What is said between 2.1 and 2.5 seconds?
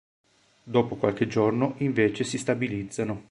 si